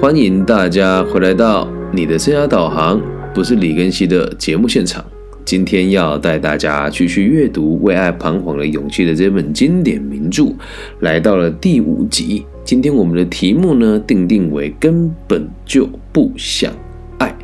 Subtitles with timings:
[0.00, 3.00] 欢迎大家回来到你的生涯导航，
[3.32, 5.04] 不是李根熙的节目现场。
[5.44, 10.52] 今天要带大家继续阅读《为爱彷徨的勇气》的这本经典名著，
[11.00, 12.44] 来到了第五集。
[12.64, 16.72] 今天我们的题目呢，定定为根本就不想
[17.18, 17.34] 爱，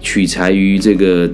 [0.00, 1.30] 取材于这个。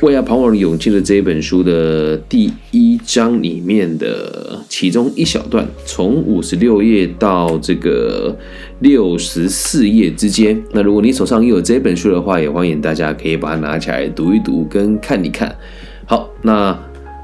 [0.00, 8.36] 为爱彷徨的勇气的这一本书的第一章里面的其中一小段，从五十六页到这个
[8.80, 10.60] 六十四页之间。
[10.72, 15.54] 那如果你手上有这本书的话，也欢迎大家可以把它拿起来读一读跟看一看。
[16.04, 16.76] 好，那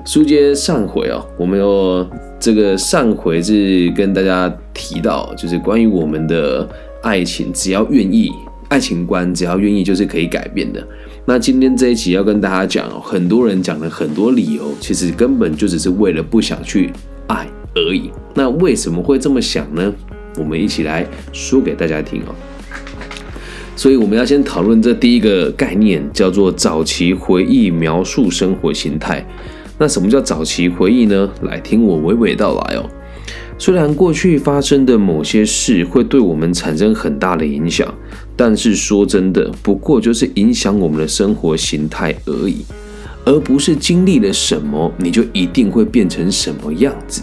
[0.07, 2.09] 书接上回哦，我们有
[2.39, 6.69] 这个上回是跟大家提到，就是关于我们的
[7.03, 8.31] 爱情，只要愿意，
[8.69, 10.87] 爱情观只要愿意，就是可以改变的。
[11.29, 16.91] 那今天这一期要跟大家讲，很多人讲了很多理由，其实根本就只是为了不想去
[17.27, 18.11] 爱而已。
[18.33, 19.93] 那为什么会这么想呢？
[20.39, 22.35] 我们一起来说给大家听哦。
[23.77, 29.23] 所以我们要先讨论这第一个概念，叫做早期回忆描述生活形态。
[29.77, 31.29] 那什么叫早期回忆呢？
[31.43, 32.89] 来听我娓娓道来哦。
[33.59, 37.93] 虽然过去发生的某些事会对我们产生很大的影响。
[38.41, 42.65] 但是说真的，不过就是影响我们的生活形态而已，
[43.25, 47.23] 而不是经历了什么你就一定会变成什么样子。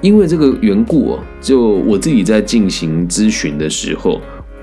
[0.00, 4.18] 因为这个缘故哦，就我自己在进行咨询的时候，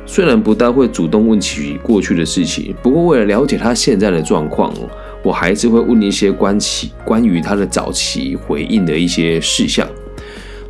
[0.08, 4.89] 虽然不大会主动问起过去的事情，不过为了了解他现在的状况哦，
[5.23, 9.88] 我还是会问一些关起关于他的早期回应的一些事项。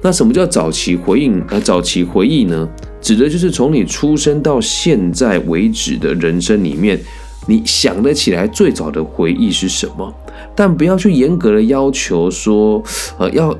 [0.01, 1.41] 那什么叫早期回应？
[1.47, 2.69] 呃，早期回忆呢？
[3.01, 6.99] 指的就是从你出生到现在为止的人生里面，
[7.47, 10.13] 你想得起来最早的回忆是什么？
[10.55, 12.81] 但不要去严格的要求说，
[13.17, 13.57] 呃，要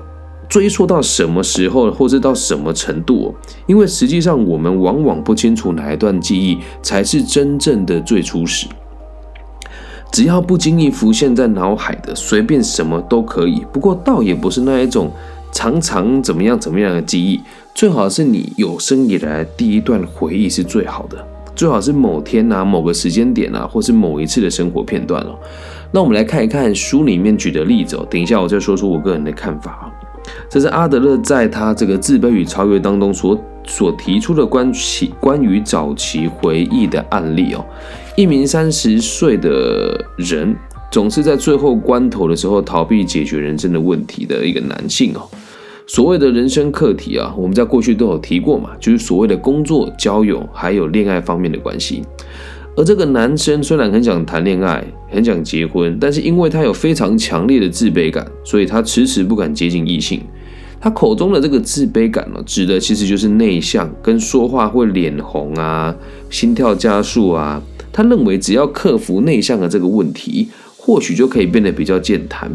[0.48, 3.34] 追溯到什么时候，或者到什么程度，
[3.66, 8.68] 因为实际上我们往往不清楚哪一段记忆才是真正的最初始。
[10.12, 13.66] 只要不经意浮现在脑海的，随便什么都可以。
[13.72, 15.12] 不过倒也不是那一种。
[15.52, 17.40] 常常怎么样怎么样的记忆，
[17.76, 21.26] 最好是你有生以来第一段回忆是最好的，
[21.56, 25.38] 最好是某天啊、某个时间点啊，或是某一次的生活片段哦。
[25.92, 28.08] 那我们来看一看书里面举的例子哦。
[28.10, 29.92] 等一下我再说出我个人的看法啊。
[30.50, 37.66] 这是阿德勒在他这个自卑与超越当中所所提出的关系关于早期回忆的案例哦。
[38.16, 40.56] 一名三十岁的人。
[40.92, 45.22] 总是在最后关头的时候逃避解决人生的问题的一个男性哦。
[45.94, 52.02] 所谓的人生课题啊，我们在过去都有提过嘛，就是所谓的工作、交友还有恋爱方面的关系。
[52.78, 60.22] 而这个男生虽然很想谈恋爱，很想结婚，但是因为他有非常强烈的自卑感，所以他迟迟不敢接近异性。
[60.80, 65.94] 他口中的这个自卑感呢，指的其实就是内向，跟说话会脸红啊，
[66.30, 67.62] 心跳加速啊。
[67.92, 70.48] 他认为只要克服内向的这个问题。
[70.84, 72.52] 或许就可以变得比较健谈。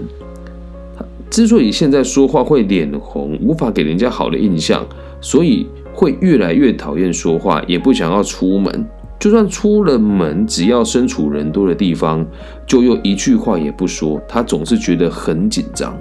[1.36, 4.82] 之所以现在说话会脸红，无法给人家好的印象，
[5.20, 8.86] 所以会越来越讨厌说话，也不想要出门。
[9.20, 12.26] 就算出了门，只要身处人多的地方，
[12.66, 14.18] 就又一句话也不说。
[14.26, 15.94] 他总是觉得很紧张。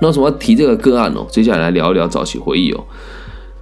[0.00, 1.26] 那什么提这个个案哦？
[1.28, 2.84] 接下来来聊一聊早期回忆哦。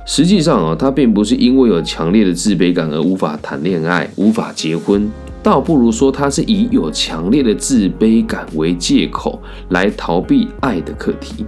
[0.04, 5.10] 实际上啊，他并不是因为有强烈的自卑感而无法谈恋爱、无法结婚。
[5.48, 11.46] 倒不如说，他是以有强烈的自卑感为借口来逃避爱的课题。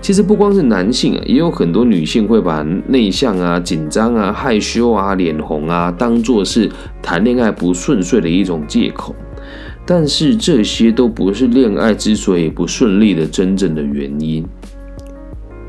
[0.00, 6.70] 其实不光是男性啊，也有很多女性会把内向啊、紧张啊、害羞啊、脸红啊，当做是
[7.02, 9.14] 谈恋爱不顺遂的一种借口。
[9.84, 14.42] 但是这些都不是恋爱之所以不顺利的真正的原因。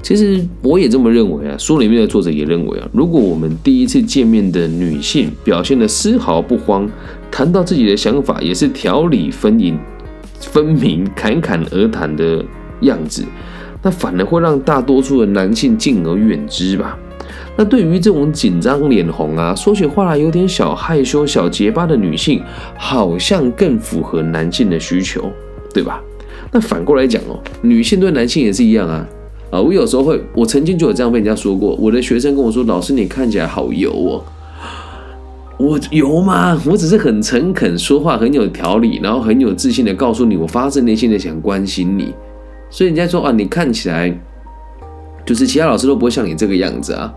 [0.02, 6.90] 其实我也这么认为啊，书里面的作者也认为啊，如果我们第一次见面的女性表现的丝毫不慌，
[7.32, 9.80] 谈到自己的想法也是条理分明、
[10.40, 12.44] 分明、侃侃而谈的
[12.82, 13.24] 样子，
[13.82, 16.98] 那反而会让大多数的男性敬而远之吧。
[17.56, 22.42] 那对于这种紧张、脸红啊，说起话来有点小害羞、小结巴的女性，
[22.78, 25.30] 好像更符合男性的需求，
[25.74, 26.02] 对吧？
[26.52, 29.06] 那反过来讲哦，女性对男性也是一样啊。
[29.52, 31.76] 啊，我有时候会，我曾经就有这样被人家说过。
[31.76, 34.24] 我的学生跟我说：“老师，你看起来好油哦。”
[35.60, 36.58] 我有吗？
[36.66, 42.14] 我只是很诚恳，说话很有条理，然后很有自信的告诉你，我发自内心的想关心你。
[42.70, 44.18] 所以人家说啊，你看起来
[45.26, 47.14] 就是其他老师都不会像你这个样子啊，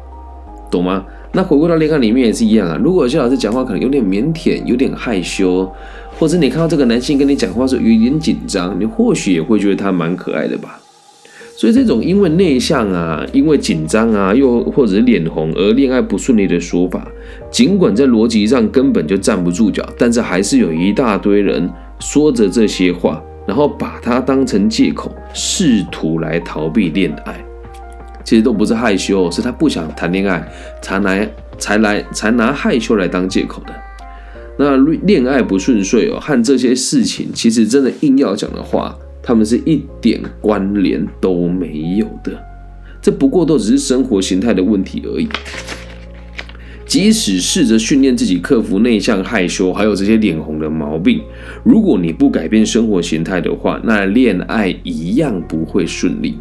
[0.71, 1.05] 懂吗？
[1.35, 2.77] 那回归到恋爱里面也是一样啊。
[2.83, 5.71] 如果有些老师讲话可能有点腼腆，有点害羞，
[6.19, 10.81] 或者你看到这个男性跟你讲话时候有点紧张，你或许也会觉得他蛮可爱的吧。
[11.55, 17.07] 所以这种因为内向啊、因为紧张啊，又或者是脸红而恋爱不顺利的说法，
[17.51, 21.71] 尽管在逻辑上根本就站不住脚，但是还是有一大堆人
[22.01, 27.45] 说着这些话，然后把它当成借口，试图来逃避恋爱。
[28.25, 30.49] 其实都不是害羞，是他不想谈恋爱，
[30.81, 31.29] 才来
[31.59, 33.75] 才来才拿害羞来当借口的。
[34.59, 42.33] 那恋爱不顺遂哦，和这些事情其实真的硬要讲的话，他们是一点关联都没有的。
[43.01, 45.29] 这不过都只是生活形态的问题而已。
[46.87, 51.23] 即使试着训练自己克服内向、害羞，还有这些脸红的毛病，
[51.65, 56.35] 如果你不改变生活形态的话，那恋爱一样不会顺利。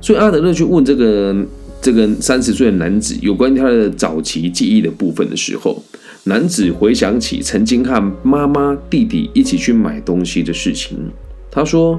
[0.00, 1.34] 所以阿德勒去问这个
[1.82, 5.82] 这个三十岁的男子有关于他的早期记忆的部分的时候，
[6.24, 10.96] 男子回想起曾经和妈妈、弟弟一起去买东西的事情。
[11.56, 11.98] 他说，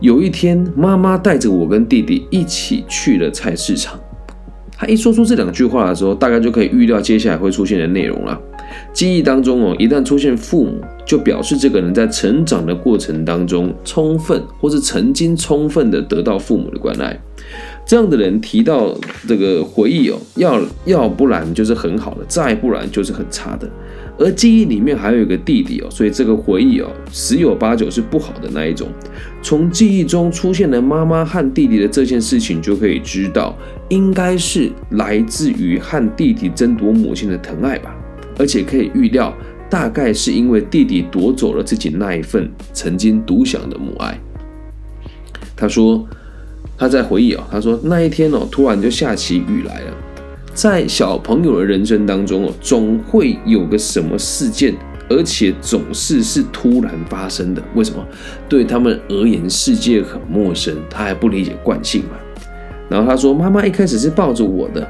[0.00, 3.96] 有一天妈妈带着我跟弟弟一起去了菜市场。
[4.76, 8.36] 他一说出这两句话的时候，大概就可以预料接下来会出现的内容了。
[8.92, 17.16] 记忆当中哦，一旦出现父母，就表示这个人在成长的过程当中，充分或是曾经充分的得到父母的关爱。
[17.86, 18.92] 这样的人提到
[19.28, 23.70] 这个回忆哦，要要不然就是很好的，再不然就是很差的。
[24.22, 28.86] 而记忆里面还有一个弟弟哦，所以这个回忆哦，十有八九是不好的那一种。
[29.42, 33.56] 从记忆中出现的妈妈和弟弟的这件事情，就可以知道，
[33.88, 37.92] 应该是来自于和弟弟争夺母亲的疼爱吧。
[38.38, 39.36] 而且可以预料，
[39.68, 44.16] 大概是因为弟弟夺走了自己那一份曾经独享的母爱。
[45.56, 46.06] 他说，
[46.78, 49.92] 他在回忆哦，他说那一天哦，突然就下起雨来了。
[50.54, 54.74] 在小朋友的人生当中哦，总会有个什么事件，
[55.08, 57.62] 而且总是是突然发生的。
[57.74, 58.04] 为什么？
[58.48, 62.16] 对他们而言，世界很陌生，他还不理解惯性嘛。
[62.88, 64.86] 然后他说，妈妈一开始是抱着我的。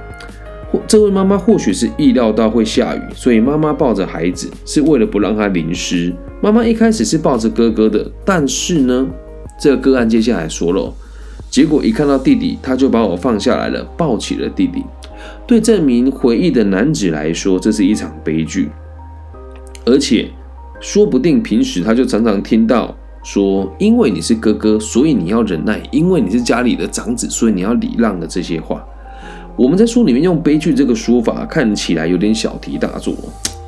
[0.72, 6.12] 或这位妈妈或许是意料到会下雨，所以妈妈抱着孩子是为了不让他淋湿。
[6.40, 9.06] 妈妈一开始是抱着哥哥的，但是呢，
[9.60, 10.92] 这个个案接下来说了，
[11.50, 14.82] 结果一看到弟弟，他就把我放下来了，抱起了弟弟。
[15.52, 18.70] 对这名回忆的男子来说，这是一场悲剧，
[19.84, 20.30] 而且
[20.80, 28.82] 说不定平时他就常常听到说：“因为你是哥哥，所以你要忍耐；因为你是家里的长子，所以你要礼让的这些话。”
[29.54, 33.14] 我们在书里面用悲剧这个说法，看起来有点小题大做，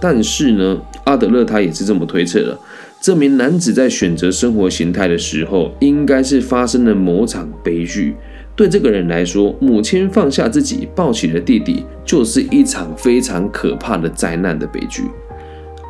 [0.00, 2.58] 但是呢，阿德勒他也是这么推测的：
[2.98, 8.14] 这名男子在选择生活形态的时候，应该是发生了某场悲剧。
[8.56, 15.02] 对这个人来说，母亲放下自己抱起了弟弟，就是一场非常可怕的灾难的悲剧。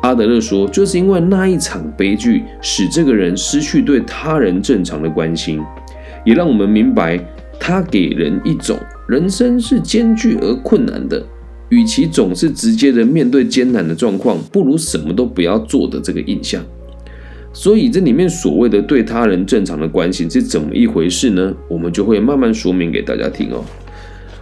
[0.01, 5.61] 阿德勒说，就是因为那一场悲剧，使这个人失去对他人正常的关心，
[6.23, 7.19] 也让我们明白，
[7.59, 8.77] 他给人一种。
[9.07, 11.23] 人生是艰巨而困难的，
[11.69, 16.63] 与其总是直接的面对艰难的状况，不如什么都不要做的这个印象。
[17.55, 21.55] 所以这里面所谓的对他人正常的关心是怎么一回事呢？
[21.69, 23.63] 我们就会慢慢说明给大家听哦。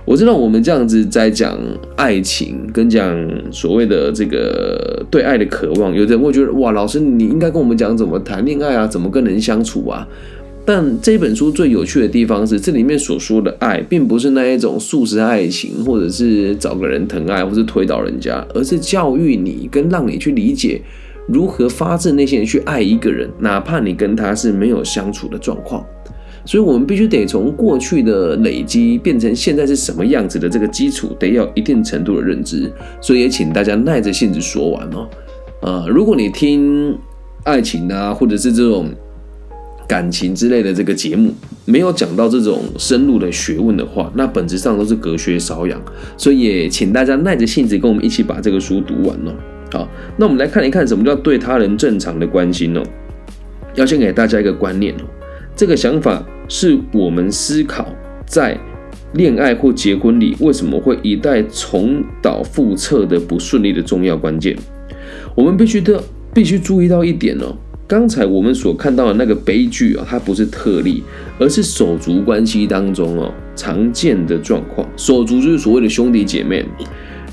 [0.03, 1.55] 我知道我们这样子在讲
[1.95, 3.15] 爱情，跟讲
[3.51, 10.07] 所谓的这个对爱的渴望，有的人会觉得哇，老师你应该跟我们讲怎么谈恋爱啊，怎么跟人相处啊。
[10.65, 20.81] 但这本书最有趣的地方是，这里面所说的爱，并不是那一种速食爱情，或者是找个人疼爱，或是推倒人家，而是教育你跟让你去理解
[21.27, 25.85] 如何发自内心的去爱一个人，哪怕你跟他是没有相处的状况。
[26.45, 32.71] 所以，我们必须得从过去的累积变成现在是什么样子的这个基础，得要一定程度的认知。
[33.01, 35.09] 所以，也请大家耐着性子说完哦。
[35.61, 36.97] 呃，如果你听
[37.43, 38.89] 爱情啊，或者是这种。
[39.85, 41.31] 感情之类的这个节目
[41.65, 45.79] 没有讲到这种深入的学问的话，那本质上都是隔靴搔痒，
[46.17, 49.33] 所以也请大家耐着性子跟我们一起把这个书读完哦。
[49.73, 52.83] 好，那我们来看一看什么叫对他人正常的关心哦。
[53.73, 55.03] 要先给大家一个观念哦，
[55.55, 57.87] 这个想法是我们思考
[58.27, 58.55] 在
[59.15, 64.55] 恋爱或结婚里为什么会一代重蹈覆辙的不顺利的重要关键。
[65.33, 66.03] 我们必须的
[66.35, 67.55] 必须注意到一点哦。
[67.87, 71.01] 刚才我们所看到的那个悲剧啊，它不是特例，
[71.39, 74.87] 而是手足关系当中哦常见的状况。
[74.95, 76.63] 手足就是所谓的兄弟姐妹，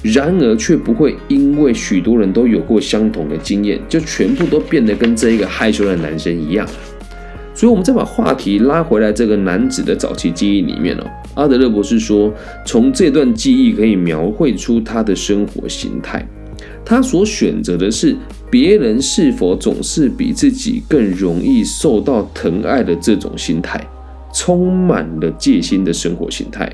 [0.02, 6.66] 然而却不会因为许多人都有过相同的经验，就全部都变得跟这一个害羞的男生一样。
[7.54, 11.04] 所以，我们再把话题拉回来，这个男子的早期记忆里面哦，
[11.34, 12.32] 阿德勒博士说，
[12.64, 16.26] 从这段记忆可以描绘出他的生活形态。
[16.84, 18.16] 他所选择的是
[18.50, 23.78] 别人是否总是比自己更容易受到疼爱的这种心态，
[24.32, 26.70] 充满了戒心的生活形态。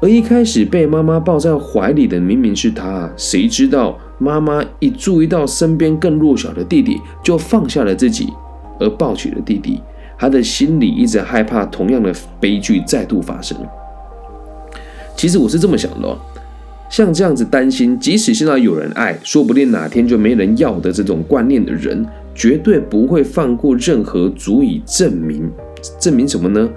[0.00, 8.32] 而一开始被妈妈抱在怀里的明明是他，谁知道妈妈一注意到身边更弱小的弟弟，就放下了自己，
[8.78, 9.80] 而抱起了弟弟。
[10.18, 13.56] 他的心里一直害怕同样的悲剧再度发生。
[15.16, 16.18] 其实我是这么想的，
[16.90, 22.04] 像这样子担心，即使现在有人爱，说不定哪天就没人要的这种观念的人，
[22.34, 25.48] 绝对不会放过任何足以证明
[26.00, 26.68] 证明什么呢？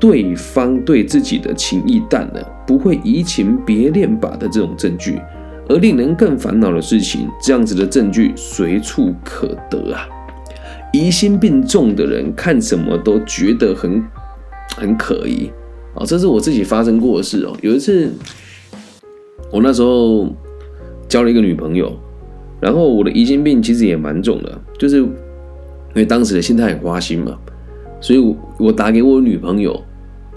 [0.00, 5.20] 对方对自己的情意淡了，不会移情别恋吧的这种证据。
[5.68, 10.08] 而令人更烦恼的事情，这样子的证据随处可得啊！
[10.90, 14.02] 疑心病重的人看什么都觉得很
[14.76, 15.50] 很可疑
[15.94, 16.02] 啊！
[16.06, 17.54] 这是我自己发生过的事哦。
[17.60, 18.10] 有一次，
[19.50, 20.28] 我那时候
[21.08, 21.92] 交了一个女朋友，
[22.60, 25.08] 然后我的疑心病其实也蛮重的，就是因
[25.94, 27.36] 为当时的心态很花心嘛，
[28.00, 29.78] 所以我我打给我女朋友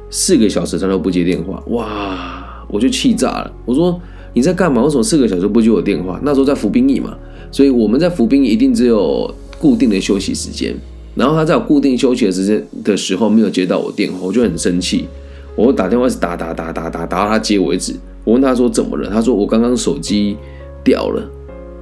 [0.10, 3.52] 四个小时，她都不接电话，哇，我就气炸了。
[3.66, 4.00] 我说
[4.34, 4.84] 你在干嘛？
[4.84, 6.20] 为什么四个小时不接我电话？
[6.24, 7.18] 那时候在服兵役嘛，
[7.52, 9.34] 所以我们在服兵役一定只有。
[9.60, 10.76] 固定的休息时间，
[11.16, 15.08] 然后他在我固定休息的时间的时候没有接到我电话，我就很生气。
[15.56, 17.96] 我打电话是打打打打打打到他接为止。
[18.24, 19.10] 我问他说怎么了？
[19.10, 20.38] 他说我刚刚手机
[20.84, 21.22] 掉了，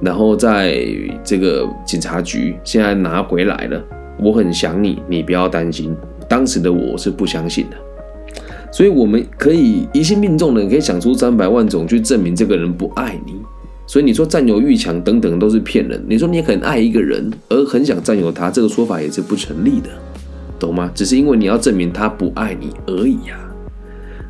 [0.00, 0.84] 然后在
[1.22, 3.82] 这个警察局现在拿回来了。
[4.18, 5.96] 我很想你，你不要担心。
[6.28, 7.76] 当时的我是不相信的，
[8.72, 13.34] 所以我们可以疑心病重的人可以想出三百万种去证明这个人不爱你。
[13.86, 16.02] 所以你说占有欲强等等都是骗人。
[16.08, 19.90] 你说你很爱一个人而很想占有他，这个说法也是不成立的，
[20.58, 20.90] 懂吗？
[20.94, 23.38] 只是因为你要证明他不爱你而已呀。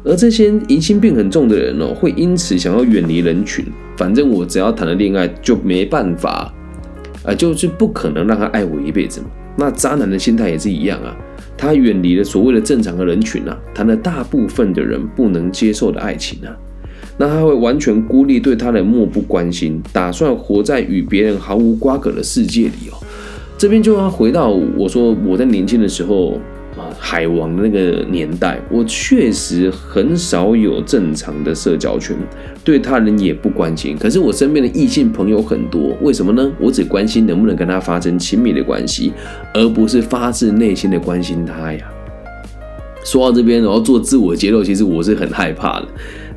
[0.05, 3.65] 而这些疑心病很重的人哦，会因此想要远离人群。
[3.97, 6.53] 反正我只要谈了恋爱就没办法，
[7.25, 9.27] 啊，就是不可能让他爱我一辈子嘛。
[9.57, 11.15] 那渣男的心态也是一样啊，
[11.57, 16.57] 他远离了所谓的正常的人群啊，谈了大部分的人不能接受的爱情啊。
[17.19, 22.97] 那他会完全孤立，对他人漠不关心，打算活在与别人毫无瓜葛的世界里哦。
[23.59, 26.41] 这边就要回到我说我在年轻的时候，
[26.99, 32.17] 海王的那个年代，我确实很少有正常的社交圈，
[32.65, 33.97] 对他人也不关心。
[33.99, 36.51] 可是我身边的异性朋友很多，为什么呢？
[36.59, 39.13] 我只关心能不能跟他发生亲密的关系，
[39.53, 41.87] 而不是发自内心的关心他呀。
[43.05, 45.89] 说到这边，然后做自我揭露，其实我是很害怕的。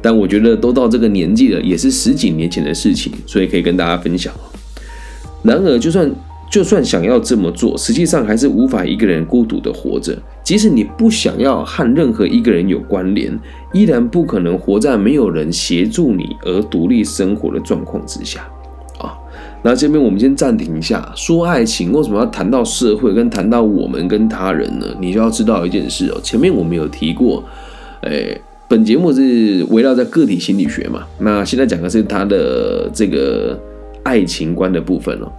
[0.02, 4.34] 但我觉得都到这个年纪了，也是十几年前的事情，所以可以跟大家分享。
[5.44, 6.10] 然而，就算
[6.56, 10.18] 就算想要这么做，实际上还是无法一个人孤独的活着。
[10.42, 13.38] 即使你不想要和任何一个人有关联，
[13.74, 18.40] 依然不可能活在没有人协助你而独立生活的状况之下。
[19.00, 19.14] 啊，
[19.64, 24.86] 那这边我们先暂停一下，说爱情为什么要谈到社会，跟谈到我们跟他人呢？
[25.02, 27.44] 你就要知道一件事哦，前面我们有提过，
[28.04, 28.40] 诶。
[28.70, 31.06] 本节目是围绕在个体心理学嘛？
[31.20, 33.60] 那现在讲的是他的这个
[34.04, 35.30] 爱情观的部分哦。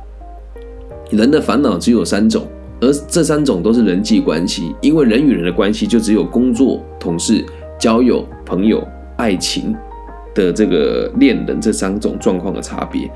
[1.10, 2.46] 人的烦恼只有三种，
[2.80, 7.44] 而这三种都是人际关系，因为人与人的关系就只有工作、同事、
[7.78, 8.86] 交友、朋友、
[9.16, 9.74] 爱情
[10.34, 13.08] 的这个恋人这三种状况的差别。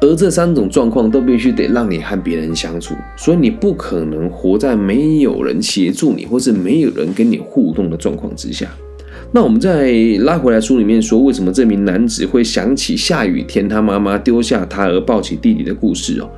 [0.00, 8.70] 而这三种状况都必须得让你和别人相处，所以你不可能活在没有人协助你，或是没有人跟你互动的状况之下。
[9.32, 16.30] 那我们再拉回来书里面说，为什么这名男子会想起下雨天他妈妈丢下他而抱起弟弟的故事哦？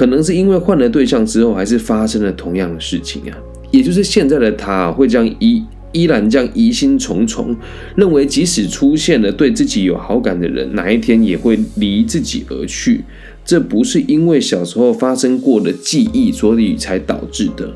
[0.00, 3.36] 可能是因为换了对象之后，还是发生了同样的事情啊？
[3.70, 7.54] 也就是现在的他会将依依然将疑心重重，
[7.96, 13.04] 认为即使出现了对自己有好感的人，哪一天也会离自己而去。
[13.44, 17.70] 这不是因为小时候发生过的记忆所以才导致的。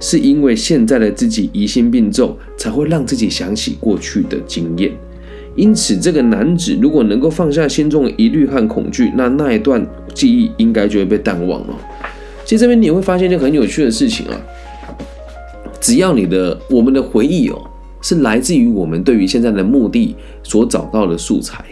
[0.00, 4.90] 是因为现在的自己疑心病重，才会让自己想起过去的经验。
[5.54, 11.74] 因此，这个男子如果能够放下心中的疑虑和恐惧，那那一段记忆应该就会被淡忘了。
[12.44, 14.40] 其实这边你会发现一件很有趣的事情啊，
[15.80, 17.60] 只要你的我们的回忆哦，
[18.00, 21.62] 是来自于我们对于现在的目的所找到的素材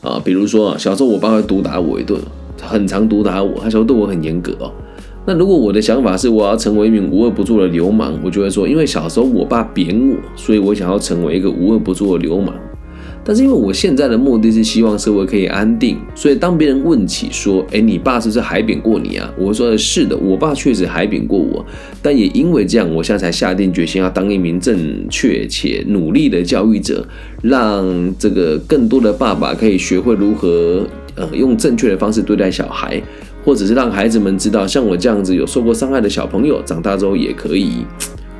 [0.00, 2.18] 啊，比如说啊，小时候我爸会毒打我一顿，
[2.62, 4.72] 很常毒打我，他小时候对我很严格哦。
[5.26, 12.54] 那如果我的想法是我要成为一名无恶不作的流氓，我就会说，因为小时候我爸贬我，所以我想要成为一个无恶不作的流氓。
[13.26, 19.28] 但是因为我现在的目的是希望社会可以安定，所以当别人问起说，哎，你爸是不是海扁过你啊？
[19.36, 21.66] 我说是的，我爸确实海扁过我，
[22.00, 27.04] 但也因为这样，我现在才下定决心要当一名正确且努力的教育者，
[27.42, 27.84] 让
[28.16, 33.02] 这个更多的爸爸可以学会如何呃用正确的方式对待小孩。
[33.44, 37.86] 或者是让孩子们知道，像我这样子有受过伤害的小朋友，长大之后也可以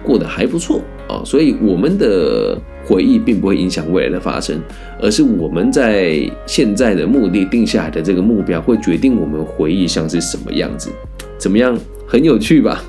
[0.07, 4.63] 过得还不错啊，所以我们的回忆并不会影响未来的发生，
[5.03, 10.91] 而是我们在现在的目的定下来的这个目标，会决定我们回忆像是什么样子。
[11.37, 11.77] 怎么样？
[12.07, 12.85] 很有趣吧？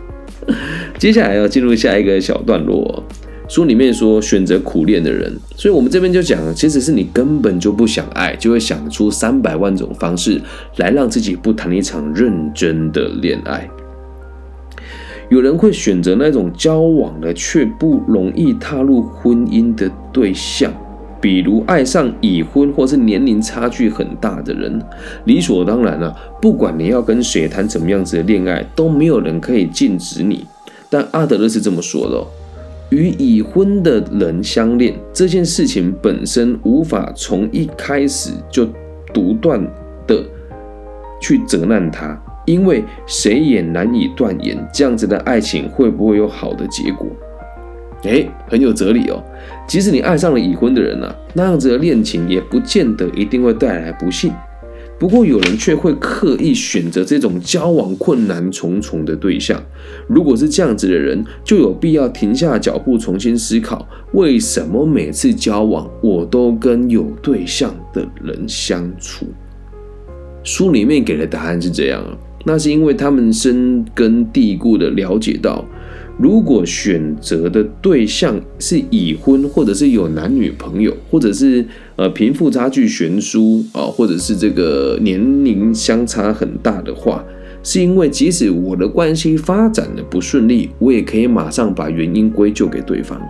[1.00, 3.03] 接下来要进入下一个小段落。
[3.50, 10.39] 书里面说选择苦恋的人，所以我们这边就讲，其实是你根本就不想爱，就会想出三百万种方式
[10.75, 13.67] 来让自己不谈一场认真的恋爱。
[15.29, 20.72] 有人会选择那种交往了却不容易踏入婚姻的对象，
[21.19, 24.81] 比如爱上已婚或是年龄差距很大的人。
[25.25, 30.46] 理所当然了，不管你要跟谁谈怎么样子的恋爱，都没有人可以禁止你。
[30.89, 32.25] 但阿德勒是这么说的。
[32.89, 38.65] 与已婚的人相恋这件事情本身无法从一开始就
[39.13, 39.62] 独断
[40.07, 40.24] 的
[41.19, 42.17] 去责难他，
[42.48, 47.06] 因为谁也难以断言这样子的爱情会不会有好的结果。
[48.04, 49.22] 诶，很有哲理哦。
[49.68, 54.32] 即使你爱上了已婚的人呢，那样子的恋情也不见得一定会带来不幸。
[55.00, 59.62] 不过，有人却会刻意选择这种交往困难重重的对象。
[60.08, 69.27] 如果是这样子的人，就有必要停下脚步，重新思考：为什么每次交往我都跟有对象的人相处？
[70.44, 75.63] 书里面给的答案是这样啊，那是因为他们深根蒂固的了解到。
[76.18, 81.63] 如果选择的对象是已婚，或者是有男女朋友，或者是
[81.96, 87.24] 呃贫富差距悬殊啊，或者是这个年龄相差很大的话，
[87.62, 93.22] 是因为即使我的关系发展的不顺利，我也可以马上把原因归咎给对方。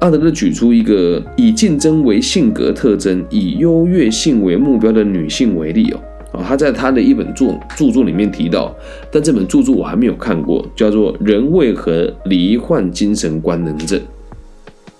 [0.00, 6.00] 阿德勒举出一个以竞争为性格特征、以优越性为目标的女性为例哦。
[6.34, 8.74] 啊，他在他的一本著著作里面提到，
[9.10, 13.98] 但这本著作我还没有看过，叫做《人为何罹患精神官能症》。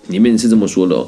[0.07, 1.07] 里面是这么说的哦：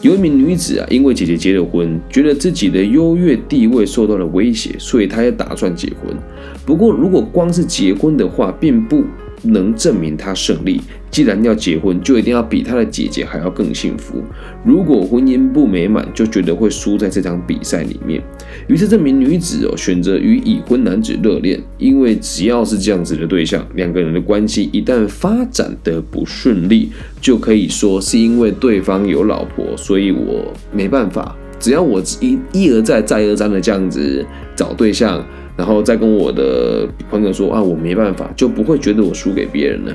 [0.00, 6.16] 有一名女子啊，因为姐姐结了婚，觉得自己的优越地位受到了威胁，所以她也打算结婚。
[6.64, 9.02] 不过，如果光是结婚的话，并不。
[9.44, 10.80] 能证明他胜利。
[11.10, 14.16] 既然要结婚，就一定要比他的姐姐还要更幸福。
[14.64, 18.20] 如果婚姻不美满，就觉得会输在这场比赛里面。
[18.66, 31.36] 于是这名女子哦，选择与已婚男子热恋，因为只要是这样子的对象，两个人的关系一旦发展的不顺利，就可以说是因为对方有老婆，所以我没办法。
[31.60, 34.26] 只要我一一而再再而三的这样子
[34.56, 35.24] 找对象。
[35.56, 39.92] 然后再跟我的朋友说啊，我没办法，就不会觉得我输给别人了。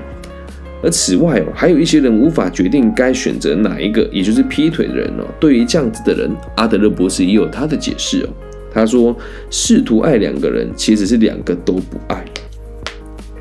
[0.81, 5.25] 而此外哦，还有一些人无法决定该选择哪一个，也就是劈腿的人哦。
[5.39, 8.29] 对于这样子的人，阿德勒博士也有他的解释哦。
[8.73, 9.13] 他说，
[9.49, 12.23] 试图爱两个人，其实是两个都不爱。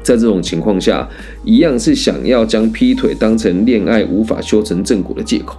[0.02, 1.08] 在这种情况下，
[1.44, 5.56] 一样是想要将劈腿当成恋爱无法修成正果的借口。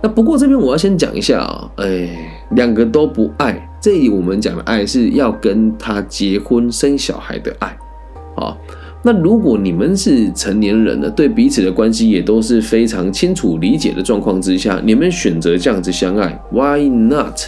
[0.00, 2.08] 那不过这边我要先讲一下啊，哎，
[2.50, 3.68] 两个都不爱。
[3.84, 7.68] 这里我们讲的爱是要跟他结婚生小孩的爱，
[8.34, 8.56] 啊，
[9.02, 17.38] 那如果你们是成年人了，对彼此的关系也都是非常清楚理解的状况之下，你们选择这样子相爱，Why not？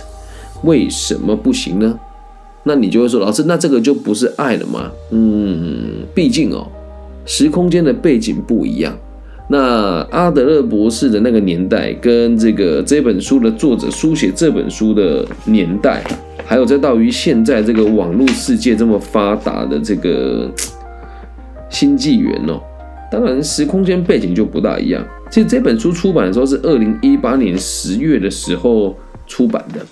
[0.62, 1.98] 为什么不行呢？
[2.64, 4.90] 那你就会说，老师，那这个就不是爱了吗？
[5.12, 6.70] 嗯，毕竟哦，
[7.24, 8.94] 时空间的背景不一样。
[9.48, 16.04] 那阿德勒博士的那个年代，跟这个这本书的作者书写这本书的年代，
[16.46, 20.48] 还有再到于现在这个网络世界这么发达的这个
[21.68, 22.60] 新纪元哦，
[23.10, 25.04] 当然时空间背景就不大一样。
[25.28, 29.84] 其实这本书出版的时候是二零一八年十月的时候出版的，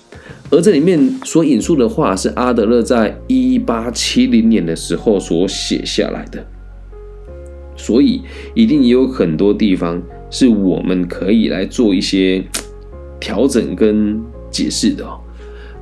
[0.49, 6.41] 而这里面所引述的话是阿德勒在一八七零年的时候所写下来的。
[7.75, 8.21] 所以
[8.53, 12.41] 一定也有很多地方是我们可以来做一些
[13.19, 15.19] 调整跟解释的哦。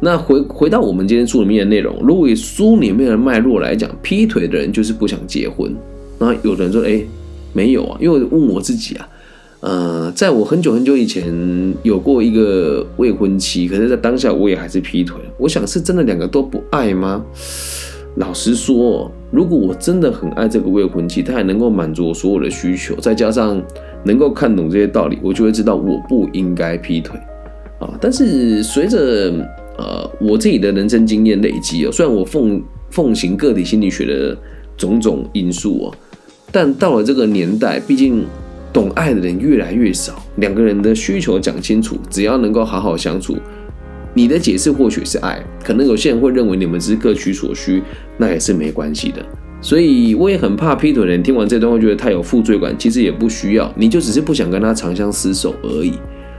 [0.03, 5.73] 那回回到我们今天书里面的内容，如果以书里面的脉络来讲，劈腿的人就是不想结婚。
[6.19, 7.01] 那有的人说，哎，
[7.53, 9.07] 没有啊，因为问我自己啊，
[9.61, 11.23] 呃，在我很久很久以前
[11.83, 15.17] 有过一个未婚妻，可是在当下我也还是劈腿。
[15.37, 17.23] 我想是真的两个都不爱吗？
[18.17, 19.09] 老实说。
[19.31, 23.59] 如果我真的很爱这个未婚妻，她还能够满足我所有的需求，再加上
[24.03, 27.17] 能够看懂这些道理，我就会知道我不应该劈腿
[27.79, 27.97] 啊。
[27.99, 29.33] 但是随着
[29.77, 34.37] 呃我自己的人生经验累积哦，虽然我奉奉行个体心理学的
[34.77, 35.95] 种种因素哦，
[36.51, 38.23] 但到了这个年代，毕竟
[38.71, 43.37] 懂爱的人越来越少，两个人的需求讲清楚，只要能够好好相处。
[44.15, 47.81] 你的解释或许是爱，可能有些人会认为你们只是各取所需，
[48.17, 49.25] 那也是没关系的。
[49.59, 55.93] 所以我也很怕劈腿的人听完这段会觉得太有负罪感，其实也不需要，你就只是不想跟他长相厮守而已。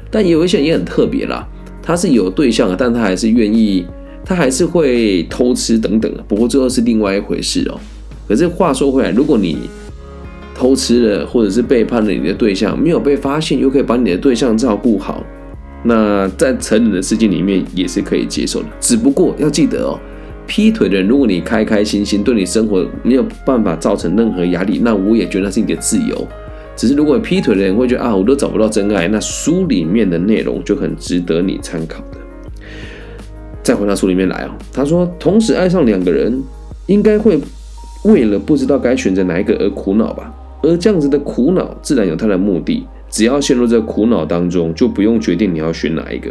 [0.09, 1.45] 但也有一些人也很特别啦，
[1.85, 3.85] 他是有对象的，但他还是愿意，
[4.25, 7.79] 他还是会偷吃等等不过最后是另外一回事哦。
[8.27, 9.69] 可是话说回来，如果你
[10.55, 15.23] 偷吃了，或者是背叛了你的对象，没有被发现，又可以把你的对象照顾好，
[15.83, 18.69] 那在成人的世界里面也是可以接受的。
[18.81, 20.01] 只不过要记得哦。
[20.47, 26.29] 劈腿的人，如果你开开心心，对你生活没有办法造成任何压力，那我也觉得那是你的自由。
[26.77, 32.19] 只是如果劈腿的人会觉得啊，我都找不到真爱，那书里面的内容就很值得你参考的。
[33.63, 36.43] 再回到书里面来哦，他说，同时爱上两个人，
[36.87, 37.39] 应该会
[38.05, 40.35] 为了不知道该选择哪一个而苦恼吧？
[40.63, 42.87] 而这样子的苦恼，自然有它的目的。
[43.09, 46.31] 只要陷入这苦恼当中，就不用决定你要选哪一个。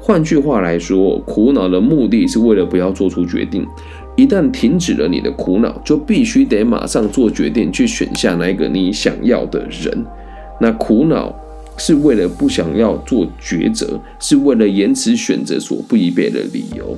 [0.00, 3.66] 换句话来说，苦恼的目的是为了不要做出决定。
[4.16, 10.04] 一旦停止了你的苦恼，就必须得马上做决定，去选下那个你想要的人。
[10.60, 11.34] 那苦恼
[11.78, 16.96] 是为了不想要做抉择，是为了延迟选择所不宜备的理由。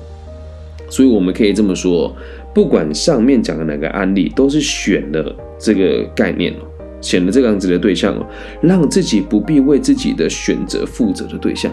[0.91, 2.15] 所以我们可以这么说，
[2.53, 6.67] 不管上面讲的哪个案例，都是选了这个概念哦，
[7.01, 8.27] 选了这个样子的对象哦，
[8.61, 11.73] 让自己不必为自己的选择负责的对象。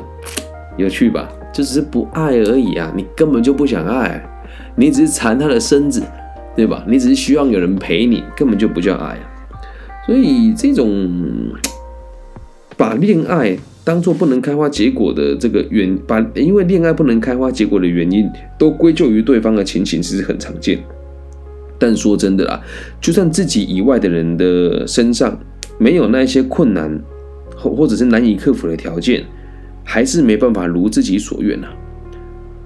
[0.77, 1.27] 有趣吧？
[1.51, 2.93] 就只是不爱而已啊！
[2.95, 4.23] 你根本就不想爱，
[4.75, 6.01] 你只是馋他的身子，
[6.55, 6.83] 对吧？
[6.87, 9.17] 你只是希望有人陪你，根本就不叫爱！
[10.05, 11.53] 所以这种
[12.77, 20.79] 把恋爱当做不能开花结果的这个原，把因为恋爱不能开花结果的原因都归咎于对方的情形，其实很常见。
[21.77, 22.61] 但说真的啦，
[22.99, 25.37] 就算自己以外的人的身上
[25.77, 27.01] 没有那些困难
[27.55, 29.23] 或或者是难以克服的条件。
[29.83, 31.67] 还是没办法如自己所愿啊！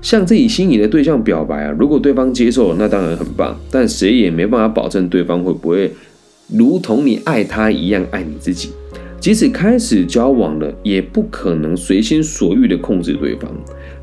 [0.06, 3.60] 向自己心仪的对象表白啊，如果对方接受，那当然很棒。
[3.72, 5.92] 但谁也没办法保证对方会不会
[6.48, 8.70] 如同你爱他一样爱你自己。
[9.20, 13.50] 即使开始交往了，也不可能随心所欲的控制对方。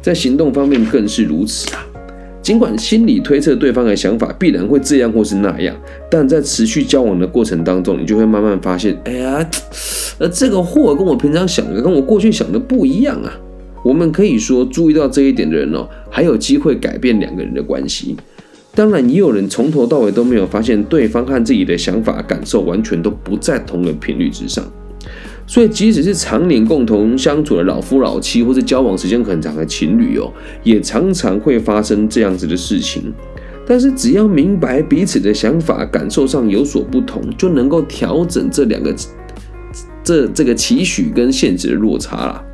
[0.00, 1.86] 在行动方面更是如此啊！
[2.42, 5.72] 尽管心里推测对方的想法必然会这样或是那样，
[6.10, 9.48] 但在持续交往的过程当中，你就会慢慢发现，哎呀。
[10.18, 13.32] 而这个货跟我平常想的、跟我过去想的不一样啊！
[13.82, 18.16] 我们可以说，注意到这一点的人哦，还有机会改变两个人的关系。
[18.74, 24.64] 当然，也有人从头到尾都没有发现对方和自己的想法、感受完全都不在同个频率之上。
[25.46, 33.12] 所以，即使是常年共同相处的老夫老妻，或者交往时间很长的情侣哦，也常常会发生这样子的事情。
[33.66, 38.94] 但是，只要明白彼此的想法、感受上有所不同，就能够调整这两个。
[40.04, 42.44] 这这个期许跟现实的落差啦，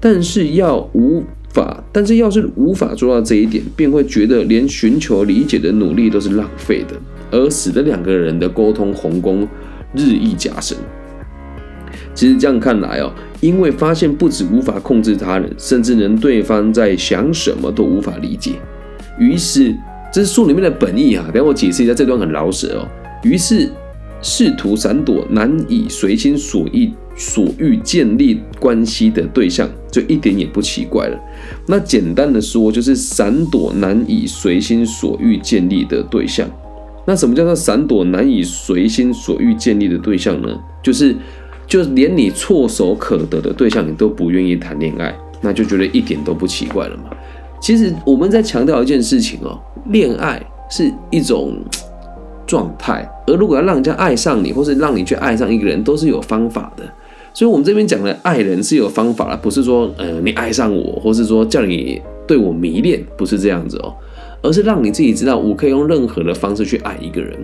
[0.00, 6.94] 但是要无法，但是要是无法做到这一点，便会觉得连寻求理解的努力都是浪费的，
[7.30, 9.38] 而使得两个人的沟通鸿沟
[9.94, 10.76] 日益加深。
[12.14, 18.52] 其实这样看来哦，因为发现不止无法控制他人，甚至连对方在想什么都无法理解，
[19.18, 19.74] 于是
[20.12, 21.28] 这是书里面的本意啊。
[21.32, 22.88] 等我解释一下，这段很老舍哦。
[23.22, 23.70] 于是。
[24.22, 31.18] 试图闪躲难以随心所欲所欲建立关系的对象，就一点也不奇怪了。
[31.66, 36.48] 那简单的说，就是闪躲难以随心所欲建立的对象。
[37.06, 40.48] 那什么叫做闪躲难以随心所欲建立的对象呢？
[40.82, 41.14] 就是，
[41.66, 47.04] 就连你唾手可得的对象，你都不愿意谈恋爱，那就觉得一点都不奇怪了嘛。
[47.60, 51.58] 其实我们在强调一件事情哦，恋爱是一种。
[52.46, 56.84] 状态，而如果要让人家爱上你，或是让你去爱上一个人，都是有方法的。
[57.34, 63.92] 所以，我们这边讲的爱人是有方法的，不是说，呃，你爱上我，或是说叫你对我迷恋，不是这样子哦，
[64.40, 67.36] 而是让你自己知道，我可以用任何的方式去爱一个人。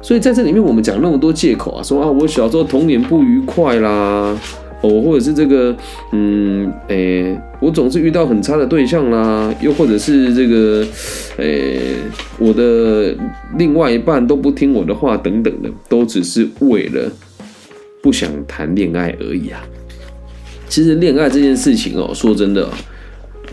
[0.00, 4.38] 所以，在这里面，我们讲那么多借口啊，说啊，我小时候童年不愉快啦。
[4.80, 5.74] 哦，或者是这个，
[6.12, 10.86] 嗯，诶，我总是遇到很差的对象啦，又或者是这个，
[11.38, 11.80] 诶，
[12.38, 13.16] 我的
[13.56, 17.10] 另外一半都不听我的话，等等的，都只是为了
[18.02, 19.64] 不想谈恋爱而已啊。
[20.68, 22.68] 其实恋爱这件事情哦，说真的，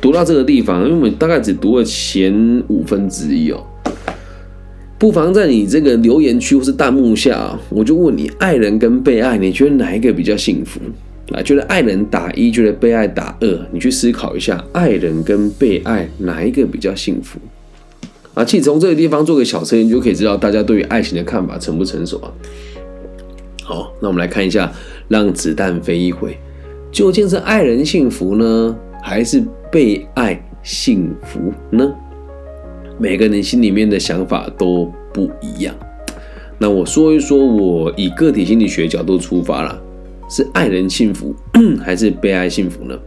[0.01, 3.63] 读到这个地方，因为我大概只读了前五分之一哦，
[4.99, 10.81] 不妨在你这个留言区或是弹幕下，我就问你，爱人跟被爱，你觉得哪一个比较幸福？
[11.33, 17.39] 啊，觉得爱人打一，觉得被爱打二，你去思考一下，爱人跟被爱哪一个比较幸福？
[18.33, 22.31] 啊，其实从这个地方做个小测验，就可以知道大家对于爱情的看法成不成熟啊。
[23.63, 24.71] 好，那我们来看一下，
[25.07, 26.37] 让子弹飞一回，
[26.91, 31.93] 究竟是爱人幸福呢，还是被爱幸福呢？
[32.97, 35.75] 每个人心里面的想法都不一样。
[36.57, 39.81] 那我说一说，我以个体心理学角度出发啦，
[40.31, 41.35] 是爱人幸福
[41.83, 42.97] 还是被爱幸福呢？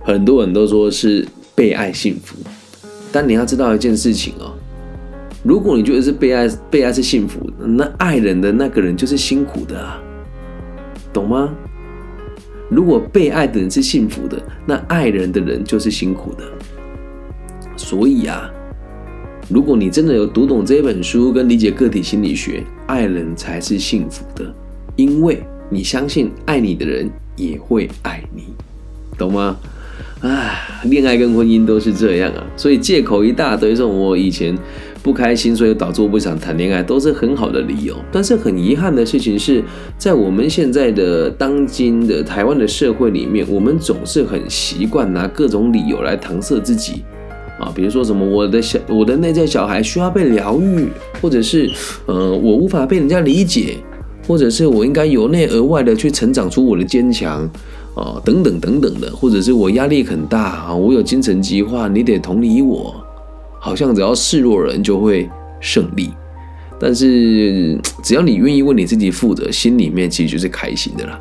[0.00, 2.36] 很多人都说是被爱幸福，
[3.12, 4.52] 但你要知道一件事情哦，
[5.44, 10.02] 如果你觉得是被爱，被爱是幸福，那爱人的那个人就是辛苦的啊，
[11.12, 11.54] 懂吗？
[12.68, 16.42] 如果被爱的人是幸福的，那爱人的人就是辛苦的。
[17.76, 18.50] 所以啊。
[19.50, 24.50] 如果你真的有读懂这本书跟理解个体心理学，爱人才是幸福的，
[24.96, 28.44] 因为你相信爱你的人也会爱你，
[29.18, 29.56] 懂吗？
[30.20, 34.56] 啊，恋爱跟婚姻都是这样啊，所以借口一大堆，这种我以前
[35.02, 37.94] 不开心，所以导致我不想谈恋爱，都是很好的理由。
[38.10, 39.62] 但是很遗憾的事情是，
[39.98, 47.02] 在我们现在的当今的台湾的社会里面，我们总是很习惯拿各种理由来搪塞自己。
[47.60, 50.88] 啊，比如说什么我的小我的内在小孩需要被疗愈，
[51.20, 51.70] 或者是
[52.06, 53.76] 呃我无法被人家理解，
[54.26, 57.48] 或者是我应该由内而外的去成长出我的坚强
[57.94, 62.94] 啊等等等等的，或者是我压力很大啊，我有精神疾患，你得同理我，
[63.60, 65.28] 好像只要示弱人就会
[65.60, 66.10] 胜利，
[66.80, 71.20] 但是只要你愿意为你自己负责，心里面其实就是开心的啦。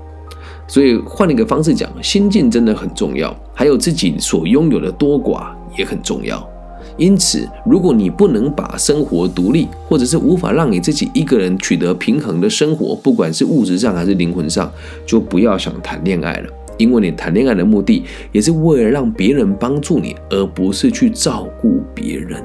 [0.67, 5.47] 所以换一个方式讲，心境真的很重要，还有自己所拥有的多寡。
[5.75, 6.47] 也很重要，
[6.97, 14.71] 因此，如果你不能把生活独立，或者是无法让你自己一个人取得平衡的生活，不管是物质上还是灵魂上，
[15.05, 16.49] 就不要想谈恋爱了。
[16.77, 22.43] 因为你谈恋爱的目的，也是为了让别人帮助你，而不是去照顾别人，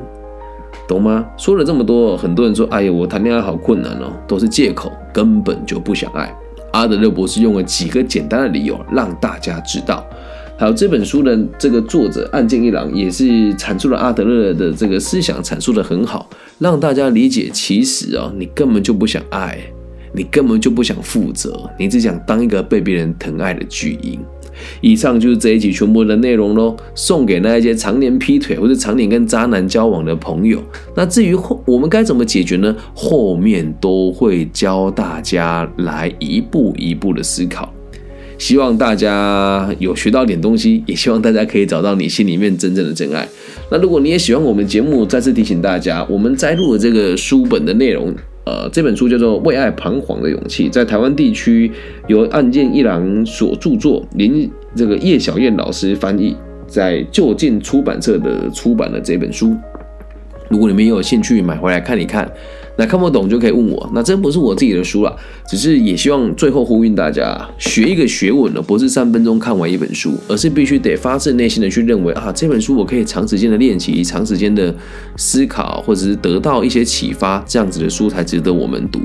[0.86, 1.26] 懂吗？
[1.36, 6.30] 说了这么多，很多人说：“哎呀，我谈恋爱好困难哦，都是借口，根本就不想爱。”
[6.72, 10.04] 阿德勒博士用了几个简单的理由，让大家知道。
[10.58, 19.56] 好这本书的这个作者岸见一郎也是阐述了阿德勒的这个思想，阐述的很好，让大家理解，其实啊，你根本就不想爱，
[20.12, 24.18] 你根本就不想负责，你只想当一个被别人疼爱的巨婴。
[24.80, 30.60] 以上就是这一集全部的内容喽，送给那一些常年劈腿或者常年跟渣男交往的朋友。
[30.96, 32.74] 那至于后我们该怎么解决呢？
[32.92, 37.72] 后面都会教大家来一步一步的思考。
[38.38, 43.28] 希望大家有学到点东西，也希望大家可以找到你心里面真正的真爱。
[43.70, 48.14] 那如果你也喜欢我们节目，再次提醒大家，我们摘录的这个书本的内容，
[48.46, 51.70] 呃，这本书叫做《为爱彷徨的勇气》，在台湾地区
[52.06, 56.34] 由岸见一郎所著作，林这个叶小燕老师翻译，
[56.66, 59.54] 在就近出版社的出版的这本书。
[60.48, 62.30] 如果你们也有兴趣买回来看一看。
[62.78, 65.12] 那看不懂就可以问我，那真不是我自己的书了，
[65.48, 74.72] 只是也希望最后呼吁大家，学一个学问呢，不是三分钟看完一本书，而是必须得发自内心的去认为啊，这本书我可以长时间的练习，长时间的
[75.16, 79.00] 思考，或者是得到一些启发，这样子的书才值得我们读。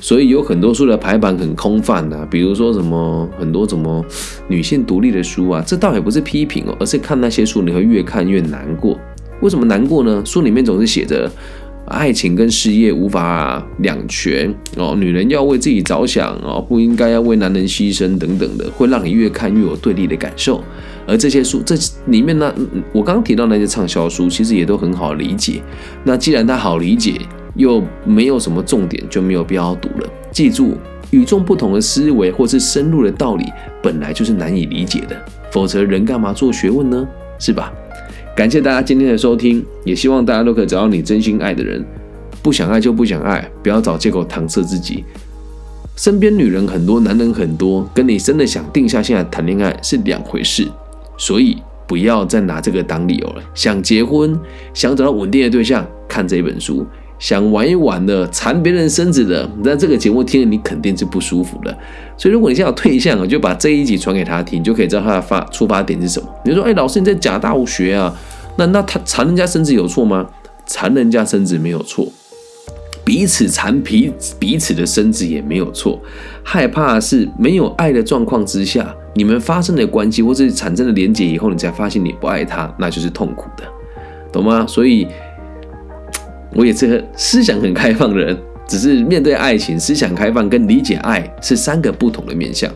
[0.00, 4.04] 所以有很多书的排版很空泛呐，比如说什么很多什么
[4.46, 8.96] 女性独立的书啊，这倒也不是批评哦，而是看那些书你会越看越难过。
[9.40, 10.22] 为什么难过呢？
[10.24, 11.28] 书里面总是写着。
[11.88, 20.62] 爱情跟事业无法两全哦，女人要为自己着想哦，不应该要为男人牺牲等等的，会让你越看越有对立的感受。
[21.06, 21.74] 而这些书这
[22.06, 22.52] 里面呢，
[22.92, 25.62] 我刚刚提到那些畅销书，其实也都很好理解。
[26.04, 27.14] 那既然它好理解，
[27.54, 30.08] 又没有什么重点，就没有必要读了。
[30.30, 30.76] 记住，
[31.10, 33.46] 与众不同的思维或是深入的道理，
[33.82, 35.16] 本来就是难以理解的，
[35.50, 37.08] 否则人干嘛做学问呢？
[37.38, 37.72] 是吧？
[38.38, 41.84] 感谢大家今天的收听，也希望大家都可以找到你真心爱的人。
[42.40, 45.02] 不想爱就不想爱，不要找借口搪塞自己。
[45.96, 50.68] 身边女人很多，男人很多，跟你真的想定下心来谈恋爱是两回事。
[51.16, 53.42] 所以不要再拿这个当理由了。
[53.56, 54.38] 想结婚，
[54.72, 56.86] 想找到稳定的对象，看这本书。
[57.18, 61.76] 想玩一玩的，缠别人身子的，那这个节目听了你肯定是不舒服的。
[62.16, 66.28] 所以如果你现在有对象，就把这一集传给他听，就可以知道他的发出发点是什么。
[66.44, 68.16] 你说，哎，老师你在假大学啊？
[68.56, 70.28] 那那他缠人家身子有错吗？
[70.66, 72.06] 缠人家身子没有错，
[73.04, 76.00] 彼此缠彼彼此的身子也没有错。
[76.44, 83.64] 害怕是没有爱的状况之下，你们发生的关系或是产生的连结以后，你才发现你不爱他，那就是痛苦的，
[84.30, 84.64] 懂吗？
[84.68, 85.06] 所以。
[86.54, 92.70] 我也是个思想很开放的人，只是面对爱情，思想开放跟理解爱是三个不同的面向。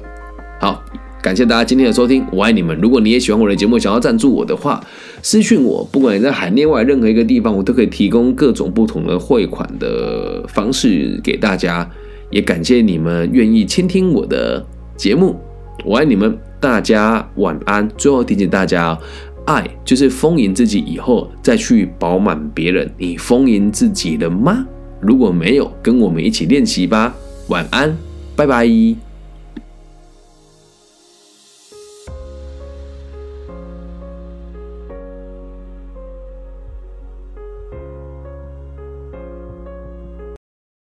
[0.61, 0.83] 好，
[1.23, 2.79] 感谢大家今天的收听，我爱你们。
[2.81, 4.83] 如果你也喜欢我的节目，想要赞助我的话，
[5.23, 11.89] 私讯我，不管你在海内外任何一个地方，我都可以提供各种不同的汇款的方式给大家。
[12.31, 14.65] 也感谢你们愿意倾听我的
[14.97, 15.37] 节目，
[15.85, 17.87] 我爱你们，大家晚安。
[17.99, 18.99] 最后提醒大家。
[19.47, 24.67] 爱就是丰盈自己以后再去饱满别人，你丰盈自己了吗？
[25.01, 27.15] 如果没有，跟我们一起练习吧。
[27.49, 27.97] 晚安，
[28.37, 29.12] 拜拜。